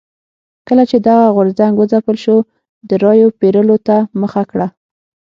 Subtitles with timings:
[0.67, 2.37] کله چې دغه غورځنګ وځپل شو
[2.89, 4.67] د رایو پېرلو ته مخه کړه.